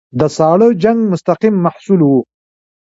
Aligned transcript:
د 0.19 0.21
ساړه 0.37 0.67
جنګ 0.83 0.99
مستقیم 1.11 1.55
محصول 1.65 1.99
وو. 2.03 2.19